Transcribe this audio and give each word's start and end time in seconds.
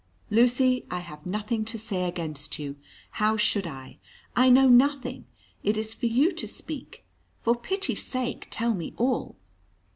"Lucy, 0.31 0.83
I 0.89 1.01
have 1.01 1.27
nothing 1.27 1.63
to 1.65 1.77
say 1.77 2.05
against 2.05 2.57
you. 2.57 2.75
How 3.21 3.37
should 3.37 3.67
I? 3.67 3.99
I 4.35 4.49
know 4.49 4.67
nothing. 4.67 5.25
It 5.61 5.77
is 5.77 5.93
for 5.93 6.07
you 6.07 6.31
to 6.31 6.47
speak. 6.47 7.05
For 7.37 7.53
pity's 7.55 8.03
sake 8.03 8.47
tell 8.49 8.73
me 8.73 8.95
all. 8.97 9.35